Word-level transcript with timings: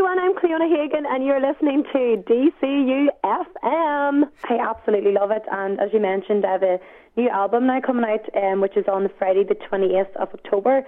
everyone, 0.00 0.18
I'm 0.18 0.34
Cleona 0.34 0.66
Hagan, 0.66 1.04
and 1.04 1.22
you're 1.22 1.46
listening 1.46 1.84
to 1.92 2.24
DCU 2.26 3.08
FM. 3.22 4.22
I 4.48 4.56
absolutely 4.58 5.12
love 5.12 5.30
it, 5.30 5.42
and 5.52 5.78
as 5.78 5.90
you 5.92 6.00
mentioned, 6.00 6.46
I 6.46 6.52
have 6.52 6.62
a 6.62 6.80
new 7.18 7.28
album 7.28 7.66
now 7.66 7.82
coming 7.82 8.06
out, 8.06 8.24
um, 8.34 8.62
which 8.62 8.78
is 8.78 8.86
on 8.90 9.10
Friday, 9.18 9.44
the 9.44 9.56
28th 9.56 10.16
of 10.16 10.30
October. 10.32 10.86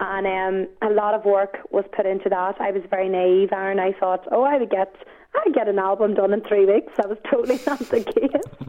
And 0.00 0.26
um, 0.26 0.90
a 0.90 0.90
lot 0.90 1.12
of 1.12 1.26
work 1.26 1.58
was 1.70 1.84
put 1.94 2.06
into 2.06 2.30
that. 2.30 2.58
I 2.58 2.70
was 2.70 2.80
very 2.88 3.10
naive, 3.10 3.50
Aaron. 3.52 3.78
I 3.78 3.92
thought, 3.92 4.26
oh, 4.32 4.44
I 4.44 4.56
would 4.56 4.70
get, 4.70 4.94
I 5.34 5.42
would 5.44 5.54
get 5.54 5.68
an 5.68 5.78
album 5.78 6.14
done 6.14 6.32
in 6.32 6.40
three 6.40 6.64
weeks. 6.64 6.94
That 6.96 7.10
was 7.10 7.18
totally 7.30 7.60
not 7.66 7.80
the 7.80 8.02
case. 8.04 8.68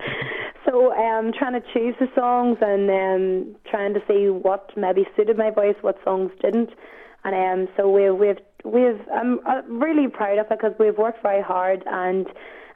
so, 0.66 0.94
um, 0.96 1.32
trying 1.32 1.54
to 1.54 1.64
choose 1.74 1.96
the 1.98 2.10
songs 2.14 2.58
and 2.60 2.90
um, 2.90 3.56
trying 3.72 3.94
to 3.94 4.02
see 4.06 4.28
what 4.28 4.70
maybe 4.76 5.08
suited 5.16 5.38
my 5.38 5.50
voice, 5.50 5.76
what 5.80 5.98
songs 6.04 6.32
didn't. 6.42 6.72
And 7.24 7.36
um, 7.70 7.74
so 7.78 7.90
we, 7.90 8.10
we've 8.12 8.40
we've 8.64 9.02
I'm 9.14 9.40
really 9.68 10.08
proud 10.08 10.40
of 10.40 10.48
it 10.52 10.58
because 10.58 10.74
we've 10.80 10.98
worked 10.98 11.22
very 11.22 11.42
hard, 11.42 11.84
and 11.86 12.28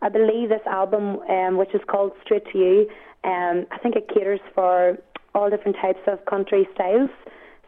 I 0.02 0.10
believe 0.10 0.50
this 0.50 0.66
album, 0.66 1.20
um, 1.30 1.58
which 1.58 1.74
is 1.74 1.82
called 1.88 2.14
Straight 2.24 2.46
to 2.52 2.58
You, 2.58 2.90
um, 3.24 3.66
I 3.72 3.78
think 3.80 3.96
it 3.96 4.10
caters 4.14 4.40
for 4.54 4.98
all 5.34 5.50
different 5.50 5.78
types 5.82 6.02
of 6.08 6.26
country 6.26 6.68
styles. 6.74 7.10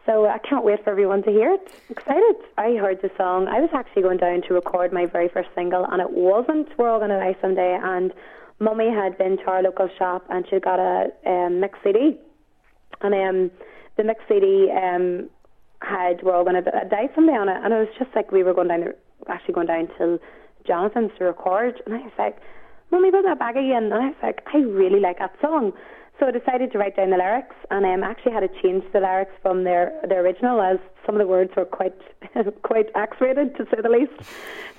So 0.06 0.26
I 0.26 0.38
can't 0.38 0.64
wait 0.64 0.84
for 0.84 0.90
everyone 0.90 1.22
to 1.22 1.30
hear 1.30 1.54
it. 1.54 1.72
Excited. 1.88 2.36
I 2.58 2.74
heard 2.74 3.00
the 3.00 3.10
song. 3.16 3.48
I 3.48 3.60
was 3.60 3.70
actually 3.72 4.02
going 4.02 4.18
down 4.18 4.42
to 4.42 4.54
record 4.54 4.92
my 4.92 5.06
very 5.06 5.28
first 5.28 5.48
single, 5.54 5.86
and 5.90 6.02
it 6.02 6.10
wasn't 6.10 6.68
We're 6.76 6.90
All 6.90 7.00
Gonna 7.00 7.18
Die 7.18 7.36
Someday. 7.40 7.78
And 7.82 8.12
Mummy 8.58 8.90
had 8.90 9.16
been 9.16 9.38
to 9.38 9.44
our 9.44 9.62
local 9.62 9.88
shop, 9.96 10.26
and 10.28 10.44
she 10.48 10.60
got 10.60 10.78
a 10.78 11.10
um, 11.24 11.60
mix 11.60 11.78
CD. 11.82 12.18
And 13.00 13.14
um, 13.14 13.50
the 13.96 14.04
mix 14.04 14.20
CD 14.28 14.70
um, 14.70 15.30
had 15.84 16.22
we're 16.22 16.34
all 16.34 16.44
going 16.44 16.62
to 16.62 16.70
die 16.88 17.08
someday 17.14 17.36
on 17.36 17.48
it, 17.48 17.56
and 17.62 17.72
it 17.72 17.76
was 17.76 17.88
just 17.98 18.10
like 18.14 18.32
we 18.32 18.42
were 18.42 18.54
going 18.54 18.68
down, 18.68 18.84
actually 19.28 19.54
going 19.54 19.66
down 19.66 19.88
to 19.98 20.18
Jonathan's 20.66 21.12
to 21.18 21.24
record, 21.24 21.80
and 21.86 21.94
I 21.94 21.98
was 21.98 22.12
like, 22.18 22.38
"Mummy, 22.90 23.10
put 23.10 23.24
that 23.24 23.38
back 23.38 23.56
again," 23.56 23.84
and 23.84 23.94
I 23.94 24.06
was 24.08 24.22
like, 24.22 24.42
"I 24.52 24.58
really 24.58 25.00
like 25.00 25.18
that 25.18 25.34
song." 25.40 25.72
So 26.18 26.26
I 26.26 26.30
decided 26.30 26.70
to 26.72 26.78
write 26.78 26.96
down 26.96 27.10
the 27.10 27.16
lyrics, 27.16 27.56
and 27.70 27.84
um, 27.84 28.04
actually 28.04 28.32
had 28.32 28.40
to 28.40 28.62
change 28.62 28.84
the 28.92 29.00
lyrics 29.00 29.32
from 29.42 29.64
their 29.64 29.92
the 30.08 30.14
original, 30.14 30.60
as 30.60 30.78
some 31.04 31.16
of 31.16 31.18
the 31.18 31.26
words 31.26 31.50
were 31.56 31.64
quite 31.64 31.98
quite 32.62 32.86
X-rated 32.94 33.56
to 33.56 33.64
say 33.64 33.80
the 33.82 33.88
least. 33.88 34.30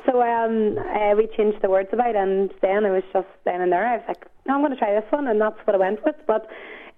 So 0.05 0.21
um, 0.21 0.77
uh, 0.77 1.15
we 1.15 1.27
changed 1.35 1.61
the 1.61 1.69
words 1.69 1.89
about, 1.91 2.15
and 2.15 2.53
then 2.61 2.85
it 2.85 2.91
was 2.91 3.03
just 3.11 3.27
then 3.43 3.61
and 3.61 3.71
there. 3.71 3.85
I 3.85 3.97
was 3.97 4.05
like, 4.07 4.25
"No, 4.45 4.55
I'm 4.55 4.61
going 4.61 4.71
to 4.71 4.77
try 4.77 4.93
this 4.93 5.11
one," 5.11 5.27
and 5.27 5.39
that's 5.41 5.59
what 5.65 5.75
I 5.75 5.79
went 5.79 6.03
with. 6.05 6.15
But 6.25 6.47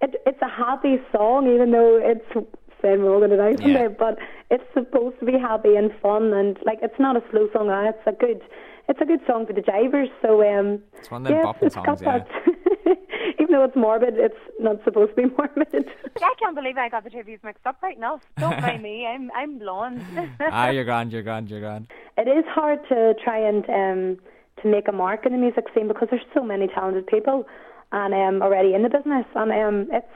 it, 0.00 0.22
it's 0.24 0.40
a 0.40 0.48
happy 0.48 0.98
song, 1.12 1.52
even 1.52 1.72
though 1.72 1.98
it's 2.00 2.48
saying 2.82 3.02
we're 3.02 3.12
all 3.12 3.18
going 3.18 3.30
to 3.30 3.36
die 3.36 3.56
someday, 3.56 3.82
yeah. 3.82 3.88
but 3.88 4.18
it's 4.50 4.64
supposed 4.74 5.18
to 5.20 5.26
be 5.26 5.32
happy 5.32 5.76
and 5.76 5.90
fun, 6.00 6.32
and 6.32 6.58
like 6.64 6.78
it's 6.82 6.98
not 6.98 7.16
a 7.16 7.22
slow 7.30 7.48
song. 7.52 7.70
Uh, 7.70 7.90
it's 7.90 8.06
a 8.06 8.12
good, 8.12 8.42
it's 8.88 9.00
a 9.00 9.04
good 9.04 9.20
song 9.26 9.46
for 9.46 9.52
the 9.52 9.60
drivers. 9.62 10.08
So 10.22 10.42
um, 10.42 10.82
it's 10.96 11.10
one 11.10 11.26
of 11.26 11.28
them 11.28 11.38
yeah, 11.62 11.68
songs, 11.68 12.02
yeah. 12.02 12.24
Even 13.40 13.52
though 13.52 13.64
it's 13.64 13.76
morbid, 13.76 14.14
it's 14.16 14.38
not 14.58 14.82
supposed 14.84 15.14
to 15.14 15.28
be 15.28 15.34
morbid. 15.38 15.88
I 16.16 16.34
can't 16.40 16.54
believe 16.54 16.76
I 16.76 16.88
got 16.88 17.04
the 17.04 17.10
two 17.10 17.20
of 17.20 17.26
these 17.26 17.38
mixed 17.44 17.66
up 17.66 17.78
right 17.82 17.98
now. 17.98 18.20
Don't 18.38 18.60
blame 18.60 18.82
me. 18.82 19.06
I'm 19.06 19.30
I'm 19.34 19.58
blonde. 19.58 20.02
ah, 20.40 20.70
you're 20.70 20.84
grand. 20.84 21.12
You're 21.12 21.22
grand. 21.22 21.50
You're 21.50 21.60
grand. 21.60 21.88
It 22.16 22.28
is 22.28 22.44
hard 22.48 22.80
to 22.88 23.14
try 23.22 23.38
and 23.38 23.64
um, 23.68 24.18
to 24.62 24.68
make 24.68 24.88
a 24.88 24.92
mark 24.92 25.26
in 25.26 25.32
the 25.32 25.38
music 25.38 25.66
scene 25.74 25.88
because 25.88 26.08
there's 26.10 26.22
so 26.34 26.42
many 26.42 26.66
talented 26.68 27.06
people 27.06 27.46
and 27.92 28.12
um, 28.12 28.42
already 28.42 28.74
in 28.74 28.82
the 28.82 28.88
business, 28.88 29.24
and 29.34 29.52
um, 29.52 29.88
it's 29.92 30.06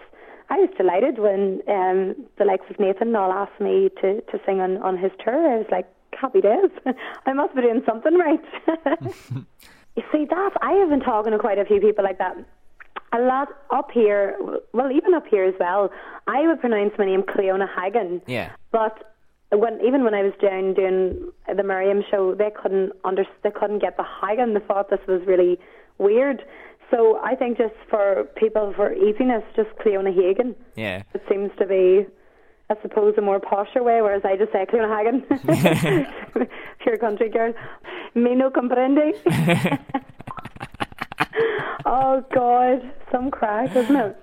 I 0.53 0.57
was 0.57 0.69
delighted 0.77 1.19
when 1.19 1.63
um, 1.67 2.15
the 2.37 2.45
likes 2.45 2.67
of 2.69 2.79
Nathan 2.79 3.17
all 3.17 3.33
asked 3.33 3.59
me 3.59 3.89
to, 4.03 4.21
to 4.21 4.41
sing 4.45 4.61
on, 4.61 4.77
on 4.83 4.99
his 4.99 5.11
tour. 5.25 5.51
I 5.51 5.57
was 5.57 5.67
like, 5.73 5.89
happy 6.13 6.43
days. 6.43 6.69
I 7.27 7.33
must 7.33 7.55
be 7.55 7.63
doing 7.63 7.83
something 7.87 8.15
right. 8.19 8.45
you 9.97 10.03
see, 10.13 10.27
that 10.27 10.53
I 10.61 10.73
have 10.73 10.91
been 10.91 11.01
talking 11.01 11.33
to 11.33 11.39
quite 11.39 11.57
a 11.57 11.65
few 11.65 11.81
people 11.81 12.05
like 12.05 12.19
that. 12.19 12.37
A 13.15 13.21
lot 13.21 13.49
up 13.71 13.91
here, 13.93 14.37
well, 14.75 14.93
even 14.93 15.15
up 15.15 15.27
here 15.27 15.45
as 15.45 15.55
well. 15.59 15.91
I 16.27 16.47
would 16.47 16.61
pronounce 16.61 16.93
my 16.99 17.07
name 17.07 17.23
Cleona 17.23 17.67
Hagen. 17.75 18.21
Yeah. 18.27 18.53
But 18.73 19.15
when 19.53 19.81
even 19.81 20.05
when 20.05 20.13
I 20.13 20.23
was 20.23 20.35
down 20.39 20.75
doing 20.75 21.33
the 21.49 21.63
Miriam 21.63 22.05
show, 22.11 22.35
they 22.35 22.51
couldn't 22.51 22.93
under 23.05 23.25
they 23.43 23.51
couldn't 23.51 23.79
get 23.79 23.97
the 23.97 24.05
Hagen. 24.05 24.53
They 24.53 24.61
thought 24.61 24.91
this 24.91 25.01
was 25.09 25.23
really 25.27 25.59
weird. 25.97 26.45
So 26.93 27.19
I 27.25 27.35
think 27.35 27.57
just 27.57 27.75
for 27.89 28.25
people 28.37 28.75
for 28.77 28.93
easiness, 28.93 29.43
just 29.57 29.71
Cleona 29.83 30.15
Hagan. 30.15 30.55
Yeah. 30.77 31.03
It 31.15 31.23
seems 31.29 31.51
to 31.59 31.67
be, 31.67 32.07
I 32.69 32.75
suppose, 32.83 33.15
a 33.17 33.23
more 33.23 33.41
posher 33.41 33.83
way, 33.83 34.03
whereas 34.03 34.23
I 34.25 34.37
just 34.37 34.53
say 34.53 34.67
Cleona 34.67 34.89
Hagan. 34.95 36.47
Pure 36.83 36.99
country 36.99 37.31
girl. 37.31 37.55
Me 38.15 38.35
no 38.35 38.51
comprende. 38.51 39.15
oh 41.87 42.23
God, 42.35 42.93
some 43.11 43.31
crack, 43.31 43.75
isn't 43.75 43.97
it? 43.97 44.17